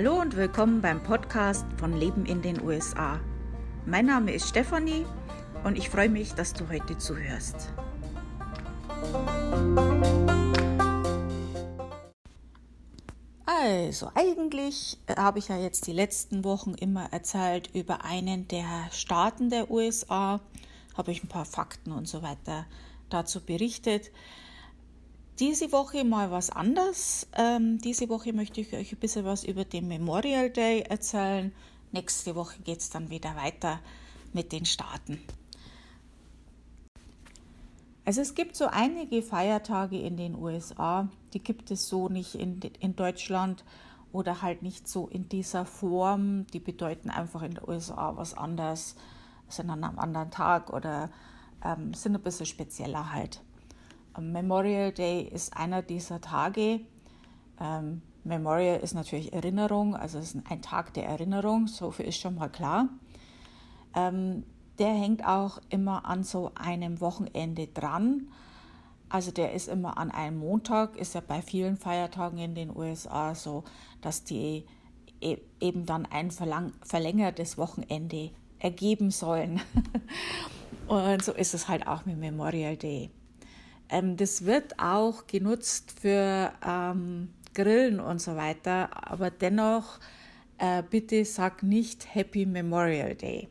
Hallo 0.00 0.20
und 0.20 0.36
willkommen 0.36 0.80
beim 0.80 1.02
Podcast 1.02 1.66
von 1.76 1.98
Leben 1.98 2.24
in 2.24 2.40
den 2.40 2.62
USA. 2.62 3.18
Mein 3.84 4.06
Name 4.06 4.32
ist 4.32 4.48
Stefanie 4.48 5.04
und 5.64 5.76
ich 5.76 5.90
freue 5.90 6.08
mich, 6.08 6.34
dass 6.34 6.52
du 6.52 6.68
heute 6.68 6.96
zuhörst. 6.98 7.72
Also 13.44 14.12
eigentlich 14.14 14.98
habe 15.16 15.40
ich 15.40 15.48
ja 15.48 15.58
jetzt 15.58 15.88
die 15.88 15.92
letzten 15.92 16.44
Wochen 16.44 16.74
immer 16.74 17.12
erzählt 17.12 17.68
über 17.74 18.04
einen 18.04 18.46
der 18.46 18.86
Staaten 18.92 19.50
der 19.50 19.68
USA, 19.68 20.38
habe 20.96 21.10
ich 21.10 21.24
ein 21.24 21.28
paar 21.28 21.44
Fakten 21.44 21.90
und 21.90 22.06
so 22.06 22.22
weiter 22.22 22.66
dazu 23.10 23.40
berichtet. 23.40 24.12
Diese 25.38 25.70
Woche 25.70 26.02
mal 26.02 26.32
was 26.32 26.50
anders. 26.50 27.28
Ähm, 27.36 27.78
diese 27.78 28.08
Woche 28.08 28.32
möchte 28.32 28.60
ich 28.60 28.72
euch 28.72 28.92
ein 28.92 28.98
bisschen 28.98 29.24
was 29.24 29.44
über 29.44 29.64
den 29.64 29.86
Memorial 29.86 30.50
Day 30.50 30.80
erzählen. 30.80 31.52
Nächste 31.92 32.34
Woche 32.34 32.60
geht 32.62 32.80
es 32.80 32.90
dann 32.90 33.08
wieder 33.08 33.36
weiter 33.36 33.78
mit 34.32 34.50
den 34.50 34.64
Staaten. 34.64 35.20
Also 38.04 38.20
es 38.20 38.34
gibt 38.34 38.56
so 38.56 38.66
einige 38.66 39.22
Feiertage 39.22 40.00
in 40.00 40.16
den 40.16 40.34
USA, 40.34 41.08
die 41.34 41.40
gibt 41.44 41.70
es 41.70 41.88
so 41.88 42.08
nicht 42.08 42.34
in, 42.34 42.58
in 42.80 42.96
Deutschland 42.96 43.64
oder 44.12 44.42
halt 44.42 44.62
nicht 44.62 44.88
so 44.88 45.06
in 45.06 45.28
dieser 45.28 45.66
Form. 45.66 46.48
Die 46.48 46.58
bedeuten 46.58 47.10
einfach 47.10 47.42
in 47.42 47.54
den 47.54 47.68
USA 47.68 48.16
was 48.16 48.34
anderes, 48.34 48.96
sind 49.48 49.70
an 49.70 49.84
einem 49.84 50.00
anderen 50.00 50.32
Tag 50.32 50.72
oder 50.72 51.10
ähm, 51.62 51.94
sind 51.94 52.16
ein 52.16 52.22
bisschen 52.22 52.46
spezieller 52.46 53.12
halt. 53.12 53.40
Memorial 54.20 54.92
Day 54.92 55.22
ist 55.22 55.56
einer 55.56 55.82
dieser 55.82 56.20
Tage. 56.20 56.80
Ähm, 57.60 58.02
Memorial 58.24 58.80
ist 58.80 58.94
natürlich 58.94 59.32
Erinnerung, 59.32 59.96
also 59.96 60.18
es 60.18 60.34
ist 60.34 60.50
ein 60.50 60.62
Tag 60.62 60.92
der 60.94 61.06
Erinnerung, 61.06 61.66
so 61.66 61.90
viel 61.90 62.06
ist 62.06 62.20
schon 62.20 62.34
mal 62.34 62.48
klar. 62.48 62.88
Ähm, 63.94 64.44
der 64.78 64.94
hängt 64.94 65.26
auch 65.26 65.60
immer 65.70 66.04
an 66.04 66.22
so 66.22 66.52
einem 66.54 67.00
Wochenende 67.00 67.66
dran. 67.66 68.28
Also 69.08 69.30
der 69.30 69.54
ist 69.54 69.68
immer 69.68 69.96
an 69.98 70.10
einem 70.10 70.38
Montag, 70.38 70.96
ist 70.96 71.14
ja 71.14 71.22
bei 71.26 71.40
vielen 71.40 71.76
Feiertagen 71.76 72.38
in 72.38 72.54
den 72.54 72.74
USA 72.74 73.34
so, 73.34 73.64
dass 74.02 74.24
die 74.24 74.64
e-, 75.20 75.38
eben 75.60 75.86
dann 75.86 76.06
ein 76.06 76.30
verlängertes 76.30 77.56
Wochenende 77.56 78.30
ergeben 78.58 79.10
sollen. 79.10 79.60
Und 80.88 81.24
so 81.24 81.32
ist 81.32 81.54
es 81.54 81.68
halt 81.68 81.86
auch 81.86 82.04
mit 82.04 82.18
Memorial 82.18 82.76
Day. 82.76 83.10
Ähm, 83.88 84.16
das 84.16 84.44
wird 84.44 84.78
auch 84.78 85.26
genutzt 85.26 85.94
für 86.00 86.52
ähm, 86.66 87.30
Grillen 87.54 88.00
und 88.00 88.20
so 88.20 88.36
weiter, 88.36 88.90
aber 89.10 89.30
dennoch 89.30 89.98
äh, 90.58 90.82
bitte 90.82 91.24
sag 91.24 91.62
nicht 91.62 92.14
Happy 92.14 92.46
Memorial 92.46 93.14
Day. 93.14 93.48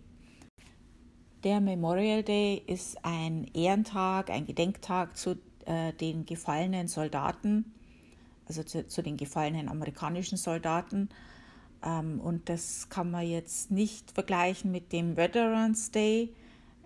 Der 1.43 1.61
Memorial 1.61 2.23
Day 2.23 2.61
ist 2.67 3.03
ein 3.03 3.49
Ehrentag, 3.53 4.29
ein 4.29 4.45
Gedenktag 4.45 5.17
zu 5.17 5.37
äh, 5.65 5.93
den 5.93 6.25
gefallenen 6.25 6.87
Soldaten, 6.87 7.73
also 8.47 8.63
zu, 8.63 8.87
zu 8.87 9.01
den 9.01 9.17
gefallenen 9.17 9.69
amerikanischen 9.69 10.37
Soldaten. 10.37 11.09
Ähm, 11.83 12.19
und 12.19 12.49
das 12.49 12.89
kann 12.89 13.11
man 13.11 13.27
jetzt 13.27 13.71
nicht 13.71 14.11
vergleichen 14.11 14.71
mit 14.71 14.91
dem 14.91 15.15
Veterans 15.17 15.91
Day. 15.91 16.33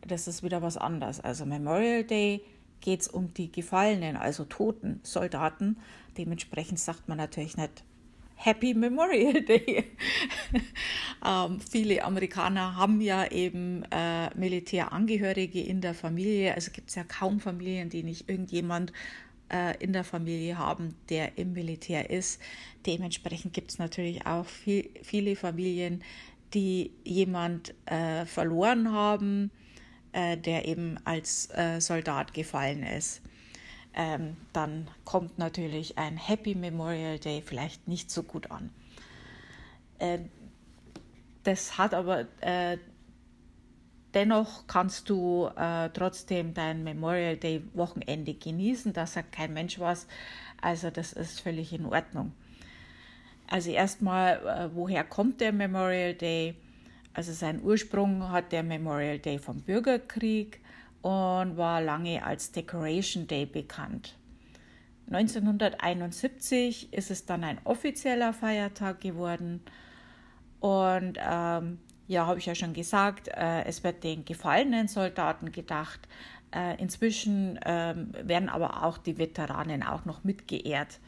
Das 0.08 0.28
ist 0.28 0.44
wieder 0.44 0.62
was 0.62 0.78
anderes. 0.78 1.20
Also 1.20 1.46
Memorial 1.46 2.04
Day 2.04 2.44
geht 2.82 3.02
es 3.02 3.08
um 3.08 3.34
die 3.34 3.52
gefallenen, 3.52 4.18
also 4.18 4.44
toten 4.44 5.00
Soldaten. 5.04 5.78
Dementsprechend 6.18 6.80
sagt 6.80 7.08
man 7.08 7.18
natürlich 7.18 7.56
nicht 7.56 7.84
Happy 8.36 8.74
Memorial 8.74 9.44
Day. 9.44 9.86
ähm, 11.26 11.60
viele 11.60 12.04
Amerikaner 12.04 12.76
haben 12.76 13.00
ja 13.00 13.30
eben 13.30 13.84
äh, 13.92 14.36
Militärangehörige 14.36 15.62
in 15.62 15.80
der 15.80 15.94
Familie. 15.94 16.56
Also 16.56 16.72
gibt 16.72 16.90
es 16.90 16.96
ja 16.96 17.04
kaum 17.04 17.40
Familien, 17.40 17.90
die 17.90 18.02
nicht 18.02 18.28
irgendjemand 18.28 18.94
äh, 19.50 19.78
in 19.78 19.94
der 19.94 20.04
Familie 20.04 20.58
haben, 20.58 20.96
der 21.10 21.38
im 21.38 21.54
Militär 21.54 22.10
ist. 22.10 22.42
Dementsprechend 22.88 23.54
gibt 23.54 23.72
es 23.72 23.78
natürlich 23.78 24.26
auch 24.26 24.48
viel, 24.48 24.90
viele 25.04 25.36
Familien, 25.36 26.04
die 26.56 26.92
jemand 27.04 27.76
äh, 27.86 28.26
verloren 28.26 28.92
haben 28.92 29.52
äh, 30.14 30.38
der 30.38 30.68
eben 30.68 31.00
als 31.06 31.50
äh, 31.52 31.80
Soldat 31.80 32.34
gefallen 32.34 32.84
ist. 32.84 33.22
Ähm, 33.94 34.38
dann 34.54 34.88
kommt 35.04 35.38
natürlich 35.38 35.98
ein 35.98 36.18
Happy 36.18 36.56
Memorial 36.56 37.20
Day 37.20 37.42
vielleicht 37.46 37.88
nicht 37.88 38.10
so 38.10 38.24
gut 38.24 38.50
an. 38.52 38.70
Äh, 40.00 40.20
das 41.44 41.78
hat 41.78 41.94
aber 41.94 42.26
äh, 42.42 42.78
dennoch 44.14 44.68
kannst 44.68 45.10
du 45.10 45.50
äh, 45.56 45.90
trotzdem 45.90 46.54
dein 46.54 46.84
Memorial 46.84 47.38
Day 47.38 47.64
Wochenende 47.74 48.34
genießen. 48.34 48.94
Da 48.94 49.08
sagt 49.08 49.32
kein 49.32 49.54
Mensch 49.54 49.80
was. 49.80 50.08
Also 50.62 50.90
das 50.90 51.14
ist 51.14 51.42
völlig 51.42 51.74
in 51.74 51.86
Ordnung. 51.86 52.34
Also 53.48 53.72
erstmal, 53.72 54.38
äh, 54.48 54.76
woher 54.76 55.04
kommt 55.04 55.42
der 55.42 55.52
Memorial 55.52 56.14
Day? 56.14 56.56
Also 57.14 57.34
seinen 57.34 57.62
Ursprung 57.64 58.30
hat 58.30 58.52
der 58.52 58.64
Memorial 58.64 59.20
Day 59.20 59.38
vom 59.38 59.62
Bürgerkrieg 59.62 60.62
und 61.02 61.58
war 61.58 61.82
lange 61.82 62.24
als 62.24 62.52
Decoration 62.52 63.28
Day 63.28 63.46
bekannt. 63.46 64.18
1971 65.10 66.94
ist 66.94 67.12
es 67.12 67.26
dann 67.26 67.44
ein 67.44 67.60
offizieller 67.66 68.32
Feiertag 68.32 69.02
geworden 69.02 69.62
und 70.62 71.18
ähm, 71.20 71.80
ja, 72.08 72.28
habe 72.28 72.40
ich 72.40 72.46
ja 72.46 72.56
schon 72.56 72.74
gesagt, 72.74 73.28
äh, 73.30 73.64
es 73.64 73.84
wird 73.84 74.04
den 74.04 74.26
gefallenen 74.26 74.88
Soldaten 74.88 75.52
gedacht. 75.52 76.08
Äh, 76.54 76.80
inzwischen 76.82 77.58
äh, 77.58 77.96
werden 78.24 78.50
aber 78.50 78.84
auch 78.84 78.98
die 78.98 79.18
Veteranen 79.18 79.84
auch 79.84 80.06
noch 80.06 80.24
mitgeehrt, 80.24 81.00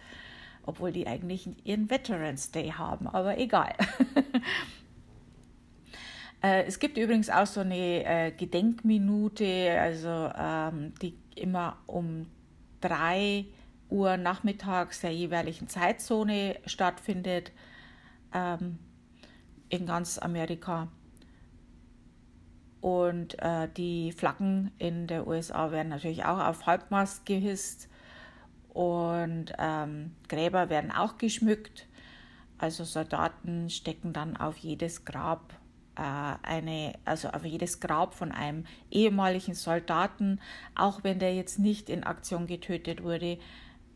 obwohl 0.66 0.91
die 0.91 1.06
eigentlich 1.08 1.50
ihren 1.66 1.90
Veterans 1.90 2.52
Day 2.52 2.70
haben, 2.70 3.08
aber 3.08 3.38
egal. 3.38 3.74
Äh, 6.44 6.66
es 6.66 6.78
gibt 6.78 6.98
übrigens 6.98 7.30
auch 7.30 7.48
so 7.48 7.62
eine 7.62 8.06
äh, 8.06 8.31
Gedenkminute, 8.31 9.80
also 9.80 10.30
ähm, 10.38 10.94
die 11.02 11.18
immer 11.36 11.78
um 11.88 12.28
drei 12.81 13.46
Uhr 13.90 14.18
nachmittags 14.18 15.02
der 15.02 15.14
jeweiligen 15.14 15.68
Zeitzone 15.68 16.58
stattfindet 16.66 17.52
ähm, 18.34 18.78
in 19.70 19.86
ganz 19.86 20.20
Amerika. 20.20 20.90
Und 22.82 23.40
äh, 23.40 23.70
die 23.78 24.12
Flaggen 24.12 24.72
in 24.78 25.08
der 25.08 25.26
USA 25.26 25.72
werden 25.72 25.88
natürlich 25.88 26.26
auch 26.26 26.40
auf 26.40 26.66
Halbmast 26.66 27.26
gehisst 27.26 27.88
und 28.74 29.53
ähm, 29.58 30.14
Gräber 30.28 30.70
werden 30.70 30.92
auch 30.92 31.18
geschmückt. 31.18 31.88
Also 32.58 32.84
Soldaten 32.84 33.70
stecken 33.70 34.12
dann 34.12 34.36
auf 34.36 34.58
jedes 34.58 35.06
Grab 35.06 35.53
eine, 35.96 36.94
also 37.06 37.30
auf 37.30 37.46
jedes 37.46 37.80
Grab 37.80 38.16
von 38.16 38.31
einem 38.31 38.66
ehemaligen 38.90 39.54
Soldaten, 39.54 40.40
auch 40.76 41.04
wenn 41.04 41.20
der 41.20 41.36
jetzt 41.36 41.59
nicht 41.59 41.90
in 41.90 42.04
Aktion 42.04 42.48
getötet 42.48 43.04
wurde, 43.04 43.38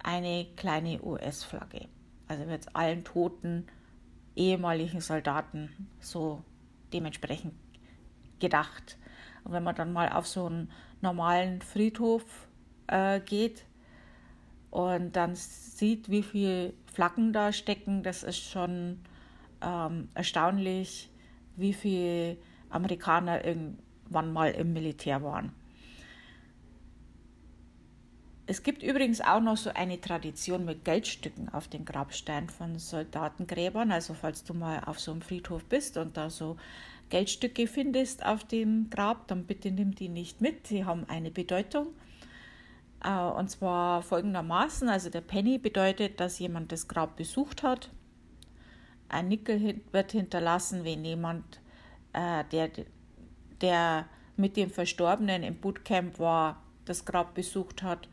eine 0.04 0.46
kleine 0.56 1.02
US-Flagge. 1.02 1.88
Also 2.28 2.48
wird 2.48 2.76
allen 2.76 3.04
toten 3.04 3.68
ehemaligen 4.36 5.02
Soldaten 5.02 5.90
so 6.00 6.44
dementsprechend 6.94 7.54
gedacht. 8.40 8.98
Und 9.44 9.54
wenn 9.54 9.64
man 9.64 9.76
dann 9.76 9.94
mal 9.94 10.10
auf 10.10 10.28
so 10.28 10.46
einen 10.46 10.70
normalen 11.02 11.62
Friedhof 11.62 12.24
äh, 12.88 13.20
geht 13.20 13.66
und 14.70 15.16
dann 15.16 15.36
sieht, 15.36 16.10
wie 16.10 16.24
viele 16.24 16.74
Flaggen 16.94 17.34
da 17.34 17.52
stecken, 17.52 18.04
das 18.04 18.24
ist 18.24 18.44
schon 18.44 19.00
ähm, 19.62 20.10
erstaunlich, 20.14 21.10
wie 21.58 21.74
viele 21.74 22.38
Amerikaner 22.70 23.44
irgendwann 23.44 24.32
mal 24.32 24.52
im 24.52 24.74
Militär 24.74 25.22
waren. 25.24 25.52
Es 28.50 28.64
gibt 28.64 28.82
übrigens 28.82 29.20
auch 29.20 29.42
noch 29.42 29.58
so 29.58 29.72
eine 29.72 30.00
Tradition 30.00 30.64
mit 30.64 30.86
Geldstücken 30.86 31.50
auf 31.50 31.68
den 31.68 31.84
Grabsteinen 31.84 32.50
von 32.50 32.80
Soldatengräbern. 32.80 33.92
Also 33.92 34.14
falls 34.14 34.46
du 34.46 34.54
mal 34.54 34.82
auf 34.86 35.02
so 35.02 35.12
einem 35.12 35.22
Friedhof 35.22 35.66
bist 35.66 35.98
und 35.98 36.16
da 36.16 36.30
so 36.30 36.56
Geldstücke 37.10 37.68
findest 37.68 38.26
auf 38.26 38.46
dem 38.46 38.90
Grab, 38.90 39.28
dann 39.28 39.44
bitte 39.44 39.70
nimm 39.70 39.96
die 39.96 40.08
nicht 40.08 40.40
mit. 40.40 40.68
Sie 40.68 40.86
haben 40.86 41.04
eine 41.10 41.30
Bedeutung. 41.30 41.88
Äh, 43.04 43.20
und 43.20 43.50
zwar 43.50 44.02
folgendermaßen, 44.02 44.88
also 44.88 45.10
der 45.10 45.22
Penny 45.22 45.58
bedeutet, 45.58 46.22
dass 46.22 46.40
jemand 46.40 46.72
das 46.72 46.88
Grab 46.88 47.18
besucht 47.18 47.64
hat 47.64 47.90
ein 49.10 49.28
Nickel 49.28 49.82
wird 49.92 50.12
hinterlassen, 50.12 50.84
wenn 50.84 51.04
jemand, 51.04 51.62
äh, 52.14 52.44
der, 52.52 52.70
der 53.62 54.06
mit 54.36 54.58
dem 54.58 54.70
Verstorbenen 54.70 55.44
im 55.44 55.56
Bootcamp 55.56 56.20
war, 56.20 56.62
das 56.86 57.06
Grab 57.06 57.34
besucht 57.34 57.84
hat. 57.84 58.08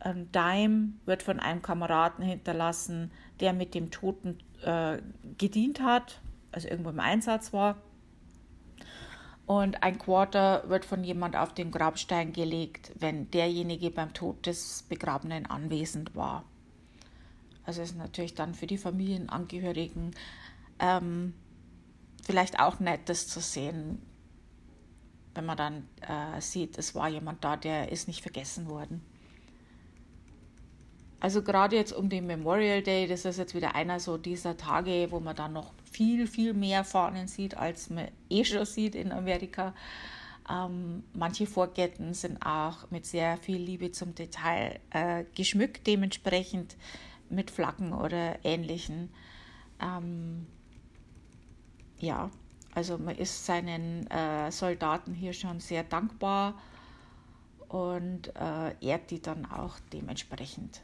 Ein 0.00 0.30
Dime 0.32 0.92
wird 1.04 1.22
von 1.22 1.40
einem 1.40 1.62
Kameraden 1.62 2.24
hinterlassen, 2.24 3.10
der 3.40 3.52
mit 3.52 3.74
dem 3.74 3.90
Toten 3.90 4.38
äh, 4.62 4.98
gedient 5.38 5.80
hat, 5.80 6.20
also 6.52 6.68
irgendwo 6.68 6.90
im 6.90 7.00
Einsatz 7.00 7.52
war. 7.52 7.76
Und 9.46 9.82
ein 9.84 9.98
Quarter 9.98 10.68
wird 10.68 10.84
von 10.84 11.04
jemand 11.04 11.36
auf 11.36 11.54
den 11.54 11.70
Grabstein 11.70 12.32
gelegt, 12.32 12.92
wenn 12.98 13.30
derjenige 13.30 13.90
beim 13.90 14.12
Tod 14.12 14.44
des 14.44 14.84
Begrabenen 14.88 15.46
anwesend 15.46 16.16
war. 16.16 16.44
Also 17.66 17.82
ist 17.82 17.96
natürlich 17.96 18.34
dann 18.34 18.54
für 18.54 18.66
die 18.66 18.78
Familienangehörigen 18.78 20.14
ähm, 20.78 21.34
vielleicht 22.22 22.60
auch 22.60 22.80
nett, 22.80 23.00
das 23.06 23.26
zu 23.28 23.40
sehen, 23.40 24.00
wenn 25.34 25.44
man 25.44 25.56
dann 25.56 25.88
äh, 26.00 26.40
sieht, 26.40 26.78
es 26.78 26.94
war 26.94 27.08
jemand 27.08 27.44
da, 27.44 27.56
der 27.56 27.92
ist 27.92 28.08
nicht 28.08 28.22
vergessen 28.22 28.68
worden. 28.68 29.02
Also 31.18 31.42
gerade 31.42 31.76
jetzt 31.76 31.92
um 31.92 32.08
den 32.08 32.26
Memorial 32.26 32.82
Day, 32.82 33.06
das 33.06 33.24
ist 33.24 33.38
jetzt 33.38 33.54
wieder 33.54 33.74
einer 33.74 34.00
so 34.00 34.16
dieser 34.16 34.56
Tage, 34.56 35.08
wo 35.10 35.18
man 35.18 35.34
dann 35.34 35.52
noch 35.52 35.72
viel, 35.90 36.26
viel 36.26 36.52
mehr 36.52 36.84
Fahnen 36.84 37.26
sieht, 37.26 37.56
als 37.56 37.90
man 37.90 38.08
eh 38.28 38.44
schon 38.44 38.64
sieht 38.64 38.94
in 38.94 39.12
Amerika. 39.12 39.74
Ähm, 40.48 41.02
manche 41.14 41.46
Vorgärten 41.46 42.14
sind 42.14 42.44
auch 42.44 42.90
mit 42.90 43.06
sehr 43.06 43.38
viel 43.38 43.56
Liebe 43.56 43.90
zum 43.90 44.14
Detail 44.14 44.78
äh, 44.90 45.24
geschmückt, 45.34 45.86
dementsprechend 45.86 46.76
mit 47.30 47.50
Flaggen 47.50 47.92
oder 47.92 48.44
ähnlichen. 48.44 49.10
Ähm, 49.80 50.46
ja, 51.98 52.30
also 52.74 52.98
man 52.98 53.16
ist 53.16 53.46
seinen 53.46 54.06
äh, 54.10 54.50
Soldaten 54.50 55.14
hier 55.14 55.32
schon 55.32 55.60
sehr 55.60 55.82
dankbar 55.82 56.54
und 57.68 58.34
äh, 58.36 58.74
ehrt 58.80 59.10
die 59.10 59.20
dann 59.20 59.46
auch 59.46 59.78
dementsprechend. 59.92 60.82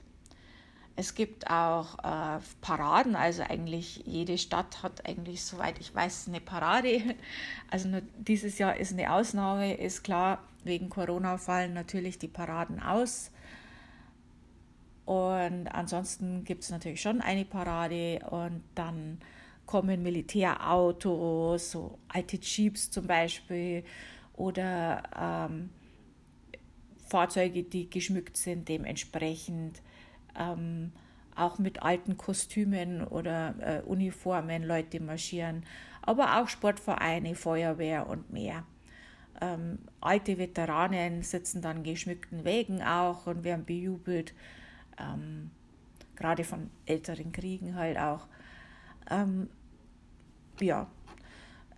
Es 0.94 1.15
gibt 1.15 1.49
auch 1.50 1.99
äh, 2.00 2.41
Paraden, 2.61 3.17
also 3.17 3.43
eigentlich 3.43 4.03
jede 4.05 4.37
Stadt 4.37 4.83
hat 4.83 5.06
eigentlich, 5.06 5.43
soweit 5.43 5.79
ich 5.81 5.94
weiß, 5.94 6.29
eine 6.29 6.41
Parade. 6.41 7.00
Also 7.71 7.89
dieses 8.19 8.59
Jahr 8.59 8.77
ist 8.77 8.93
eine 8.93 9.11
Ausnahme, 9.11 9.75
ist 9.75 10.05
klar, 10.05 10.43
wegen 10.65 10.91
Corona 10.91 11.39
fallen 11.39 11.73
natürlich 11.73 12.19
die 12.19 12.29
Paraden 12.29 12.83
aus. 12.83 13.31
Und 15.04 15.69
ansonsten 15.69 16.44
gibt 16.44 16.62
es 16.62 16.70
natürlich 16.70 17.00
schon 17.00 17.20
eine 17.20 17.44
Parade 17.44 18.20
und 18.31 18.62
dann 18.75 19.19
kommen 19.66 20.02
Militärautos, 20.02 21.70
so 21.70 21.99
alte 22.08 22.37
Jeeps 22.37 22.90
zum 22.90 23.06
Beispiel 23.06 23.84
oder 24.34 25.02
ähm, 25.19 25.70
Fahrzeuge, 27.08 27.62
die 27.62 27.90
geschmückt 27.90 28.37
sind 28.37 28.69
dementsprechend 28.69 29.82
ähm, 30.38 30.93
auch 31.34 31.58
mit 31.58 31.82
alten 31.82 32.16
Kostümen 32.16 33.05
oder 33.05 33.55
äh, 33.60 33.82
Uniformen 33.82 34.62
Leute 34.62 35.00
marschieren, 35.00 35.64
aber 36.02 36.40
auch 36.40 36.48
Sportvereine, 36.48 37.34
Feuerwehr 37.34 38.08
und 38.08 38.32
mehr. 38.32 38.64
Ähm, 39.40 39.78
alte 40.00 40.38
Veteranen 40.38 41.22
sitzen 41.22 41.62
dann 41.62 41.82
geschmückten 41.82 42.44
Wägen 42.44 42.82
auch 42.82 43.26
und 43.26 43.44
werden 43.44 43.64
bejubelt, 43.64 44.34
ähm, 45.02 45.50
gerade 46.16 46.44
von 46.44 46.70
älteren 46.87 47.32
Kriegen 47.32 47.75
halt 47.75 47.99
auch. 47.99 48.26
Ähm, 49.10 49.49
ja, 50.60 50.87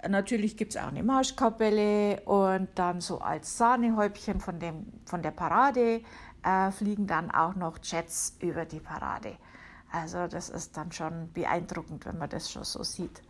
natürlich 0.09 0.56
gibt 0.56 0.75
es 0.75 0.81
auch 0.81 0.88
eine 0.88 1.03
Marschkapelle 1.03 2.21
und 2.23 2.69
dann 2.75 3.00
so 3.00 3.21
als 3.21 3.56
Sahnehäubchen 3.56 4.41
von, 4.41 4.59
dem, 4.59 4.87
von 5.06 5.23
der 5.23 5.31
Parade 5.31 6.03
äh, 6.43 6.71
fliegen 6.71 7.06
dann 7.06 7.31
auch 7.31 7.55
noch 7.55 7.79
Jets 7.82 8.37
über 8.41 8.65
die 8.65 8.81
Parade. 8.81 9.37
Also 9.91 10.27
das 10.27 10.50
ist 10.50 10.77
dann 10.77 10.93
schon 10.93 11.32
beeindruckend, 11.32 12.05
wenn 12.05 12.19
man 12.19 12.29
das 12.29 12.50
schon 12.50 12.65
so 12.65 12.82
sieht. 12.82 13.23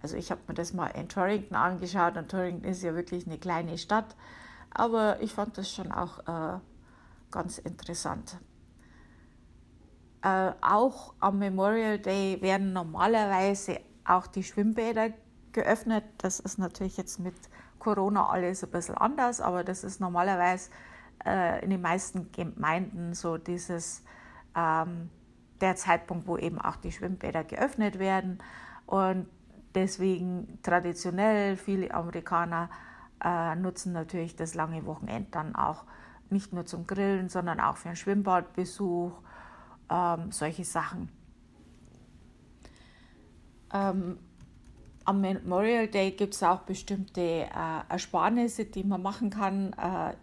Also 0.00 0.16
ich 0.16 0.30
habe 0.30 0.40
mir 0.46 0.54
das 0.54 0.72
mal 0.72 0.88
in 0.88 1.08
Torrington 1.08 1.56
angeschaut 1.56 2.16
und 2.16 2.30
Torrington 2.30 2.70
ist 2.70 2.82
ja 2.82 2.94
wirklich 2.94 3.26
eine 3.26 3.38
kleine 3.38 3.78
Stadt, 3.78 4.14
aber 4.70 5.20
ich 5.20 5.32
fand 5.32 5.56
das 5.58 5.70
schon 5.70 5.90
auch 5.90 6.18
äh, 6.28 6.58
ganz 7.30 7.58
interessant. 7.58 8.36
Äh, 10.24 10.52
auch 10.62 11.12
am 11.20 11.38
Memorial 11.38 11.98
Day 11.98 12.40
werden 12.40 12.72
normalerweise 12.72 13.80
auch 14.06 14.26
die 14.26 14.42
Schwimmbäder 14.42 15.10
geöffnet. 15.52 16.04
Das 16.16 16.40
ist 16.40 16.58
natürlich 16.58 16.96
jetzt 16.96 17.20
mit 17.20 17.34
Corona 17.78 18.30
alles 18.30 18.64
ein 18.64 18.70
bisschen 18.70 18.96
anders, 18.96 19.42
aber 19.42 19.64
das 19.64 19.84
ist 19.84 20.00
normalerweise 20.00 20.70
äh, 21.26 21.62
in 21.62 21.68
den 21.68 21.82
meisten 21.82 22.32
Gemeinden 22.32 23.12
so 23.12 23.36
dieses 23.36 24.02
ähm, 24.56 25.10
der 25.60 25.76
Zeitpunkt, 25.76 26.26
wo 26.26 26.38
eben 26.38 26.58
auch 26.58 26.76
die 26.76 26.92
Schwimmbäder 26.92 27.44
geöffnet 27.44 27.98
werden. 27.98 28.38
Und 28.86 29.28
deswegen 29.74 30.58
traditionell 30.62 31.58
viele 31.58 31.92
Amerikaner 31.92 32.70
äh, 33.22 33.54
nutzen 33.56 33.92
natürlich 33.92 34.36
das 34.36 34.54
lange 34.54 34.86
Wochenende 34.86 35.28
dann 35.32 35.54
auch 35.54 35.84
nicht 36.30 36.54
nur 36.54 36.64
zum 36.64 36.86
Grillen, 36.86 37.28
sondern 37.28 37.60
auch 37.60 37.76
für 37.76 37.88
einen 37.88 37.96
Schwimmbadbesuch, 37.96 39.12
ähm, 39.90 40.32
solche 40.32 40.64
Sachen. 40.64 41.08
Ähm, 43.72 44.18
am 45.04 45.20
Memorial 45.20 45.88
Day 45.88 46.12
gibt 46.12 46.34
es 46.34 46.42
auch 46.42 46.60
bestimmte 46.60 47.20
äh, 47.20 47.46
Ersparnisse, 47.88 48.64
die 48.64 48.84
man 48.84 49.02
machen 49.02 49.30
kann. 49.30 49.72
Äh, 49.74 50.14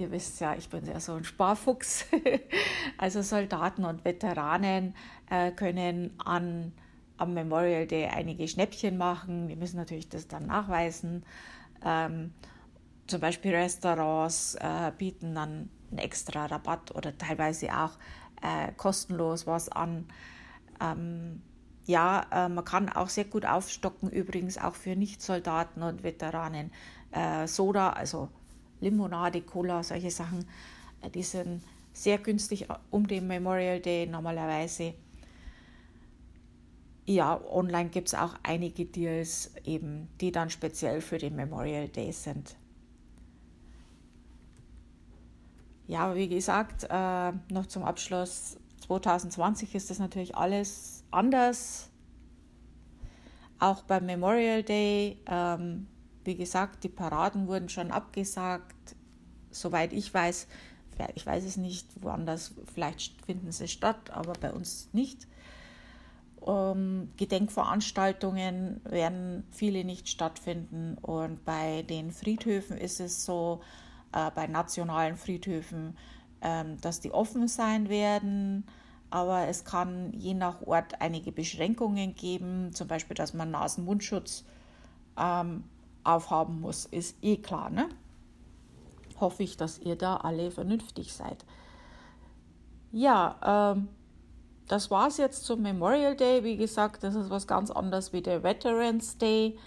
ihr 0.00 0.10
wisst 0.12 0.40
ja, 0.40 0.54
ich 0.54 0.68
bin 0.68 0.84
ja 0.86 1.00
so 1.00 1.14
ein 1.14 1.24
Sparfuchs. 1.24 2.06
also 2.98 3.22
Soldaten 3.22 3.84
und 3.84 4.04
Veteranen 4.04 4.94
äh, 5.28 5.50
können 5.50 6.12
an, 6.18 6.72
am 7.16 7.34
Memorial 7.34 7.86
Day 7.86 8.06
einige 8.06 8.46
Schnäppchen 8.46 8.96
machen. 8.96 9.48
Die 9.48 9.56
müssen 9.56 9.76
natürlich 9.76 10.08
das 10.08 10.28
dann 10.28 10.46
nachweisen. 10.46 11.24
Ähm, 11.84 12.32
zum 13.08 13.20
Beispiel 13.20 13.54
Restaurants 13.54 14.54
äh, 14.56 14.92
bieten 14.96 15.34
dann 15.34 15.70
einen 15.90 15.98
extra 15.98 16.46
Rabatt 16.46 16.94
oder 16.94 17.16
teilweise 17.16 17.74
auch 17.76 17.92
äh, 18.42 18.72
kostenlos 18.76 19.46
was 19.46 19.68
an. 19.68 20.06
Ähm, 20.80 21.42
ja, 21.86 22.26
äh, 22.30 22.48
man 22.48 22.64
kann 22.64 22.88
auch 22.90 23.08
sehr 23.08 23.24
gut 23.24 23.46
aufstocken, 23.46 24.10
übrigens 24.10 24.58
auch 24.58 24.74
für 24.74 24.94
Nichtsoldaten 24.94 25.82
und 25.82 26.02
Veteranen. 26.02 26.70
Äh, 27.10 27.46
Soda, 27.46 27.90
also 27.90 28.28
Limonade, 28.80 29.40
Cola, 29.40 29.82
solche 29.82 30.10
Sachen, 30.10 30.44
äh, 31.00 31.10
die 31.10 31.22
sind 31.22 31.62
sehr 31.92 32.18
günstig 32.18 32.66
um 32.90 33.06
den 33.08 33.26
Memorial 33.26 33.80
Day 33.80 34.06
normalerweise. 34.06 34.94
Ja, 37.06 37.40
online 37.50 37.88
gibt 37.88 38.08
es 38.08 38.14
auch 38.14 38.34
einige 38.42 38.84
Deals, 38.84 39.52
eben, 39.64 40.08
die 40.20 40.30
dann 40.30 40.50
speziell 40.50 41.00
für 41.00 41.16
den 41.16 41.34
Memorial 41.36 41.88
Day 41.88 42.12
sind. 42.12 42.54
Ja, 45.88 46.14
wie 46.14 46.28
gesagt, 46.28 46.86
äh, 46.88 47.32
noch 47.52 47.66
zum 47.66 47.82
Abschluss, 47.82 48.58
2020 48.86 49.74
ist 49.74 49.90
das 49.90 49.98
natürlich 49.98 50.36
alles 50.36 51.02
anders. 51.10 51.90
Auch 53.58 53.82
beim 53.82 54.06
Memorial 54.06 54.62
Day 54.62 55.20
ähm, 55.26 55.88
wie 56.28 56.36
gesagt, 56.36 56.84
die 56.84 56.90
Paraden 56.90 57.48
wurden 57.48 57.70
schon 57.70 57.90
abgesagt. 57.90 58.94
Soweit 59.50 59.94
ich 59.94 60.12
weiß, 60.12 60.46
ich 61.14 61.24
weiß 61.24 61.42
es 61.44 61.56
nicht, 61.56 61.88
woanders, 62.02 62.52
vielleicht 62.74 63.24
finden 63.24 63.50
sie 63.50 63.66
statt, 63.66 64.10
aber 64.10 64.34
bei 64.34 64.52
uns 64.52 64.90
nicht. 64.92 65.26
Um, 66.40 67.08
Gedenkveranstaltungen 67.16 68.82
werden 68.84 69.44
viele 69.50 69.84
nicht 69.84 70.08
stattfinden 70.08 70.98
und 70.98 71.46
bei 71.46 71.82
den 71.82 72.10
Friedhöfen 72.10 72.76
ist 72.76 73.00
es 73.00 73.24
so, 73.24 73.62
äh, 74.12 74.30
bei 74.34 74.46
nationalen 74.46 75.16
Friedhöfen, 75.16 75.96
äh, 76.40 76.64
dass 76.80 77.00
die 77.00 77.12
offen 77.12 77.48
sein 77.48 77.88
werden, 77.88 78.64
aber 79.10 79.48
es 79.48 79.64
kann 79.64 80.12
je 80.12 80.34
nach 80.34 80.62
Ort 80.62 81.00
einige 81.00 81.32
Beschränkungen 81.32 82.14
geben, 82.14 82.74
zum 82.74 82.88
Beispiel, 82.88 83.16
dass 83.16 83.32
man 83.32 83.50
Nasen-Mundschutz 83.50 84.44
ähm, 85.18 85.64
aufhaben 86.04 86.60
muss, 86.60 86.86
ist 86.86 87.16
eh 87.22 87.36
klar, 87.36 87.70
ne? 87.70 87.88
Hoffe 89.18 89.42
ich, 89.42 89.56
dass 89.56 89.78
ihr 89.78 89.96
da 89.96 90.18
alle 90.18 90.50
vernünftig 90.50 91.12
seid. 91.12 91.44
Ja, 92.92 93.74
ähm, 93.74 93.88
das 94.68 94.90
war 94.90 95.08
es 95.08 95.16
jetzt 95.16 95.44
zum 95.44 95.62
Memorial 95.62 96.14
Day. 96.14 96.44
Wie 96.44 96.56
gesagt, 96.56 97.02
das 97.02 97.14
ist 97.14 97.30
was 97.30 97.46
ganz 97.46 97.70
anderes 97.70 98.12
wie 98.12 98.22
der 98.22 98.42
Veterans 98.42 99.18
Day. 99.18 99.58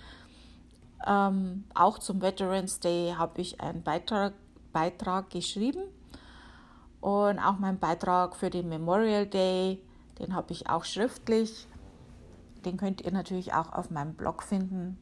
Ähm, 1.07 1.63
auch 1.73 1.99
zum 1.99 2.21
Veterans 2.21 2.79
Day 2.79 3.13
habe 3.17 3.41
ich 3.41 3.61
einen 3.61 3.83
Beitrag, 3.83 4.33
Beitrag 4.71 5.29
geschrieben. 5.29 5.83
Und 6.99 7.39
auch 7.39 7.57
mein 7.57 7.79
Beitrag 7.79 8.35
für 8.35 8.49
den 8.49 8.69
Memorial 8.69 9.25
Day, 9.25 9.81
den 10.19 10.35
habe 10.35 10.53
ich 10.53 10.69
auch 10.69 10.85
schriftlich. 10.85 11.67
Den 12.65 12.77
könnt 12.77 13.01
ihr 13.01 13.11
natürlich 13.11 13.53
auch 13.53 13.73
auf 13.73 13.89
meinem 13.89 14.13
Blog 14.13 14.43
finden. 14.43 14.99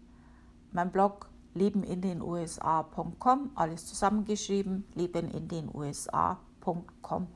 Mein 0.71 0.91
Blog 0.91 1.29
lebenindenusa.com, 1.55 3.51
alles 3.55 3.87
zusammengeschrieben, 3.87 4.85
lebenindenusa.com. 4.95 7.27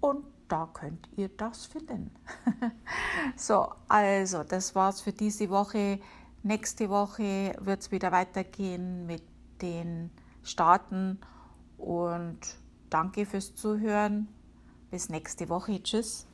und 0.00 0.24
da 0.48 0.68
könnt 0.72 1.08
ihr 1.16 1.28
das 1.28 1.66
finden. 1.66 2.12
so, 3.36 3.68
also 3.88 4.44
das 4.44 4.76
war's 4.76 5.00
für 5.00 5.12
diese 5.12 5.50
Woche. 5.50 5.98
Nächste 6.46 6.90
Woche 6.90 7.56
wird 7.58 7.80
es 7.80 7.90
wieder 7.90 8.12
weitergehen 8.12 9.04
mit 9.04 9.24
den 9.62 10.12
Staaten 10.44 11.18
und 11.76 12.38
danke 12.88 13.26
fürs 13.26 13.56
Zuhören. 13.56 14.28
Bis 14.92 15.08
nächste 15.08 15.48
Woche. 15.48 15.82
Tschüss. 15.82 16.25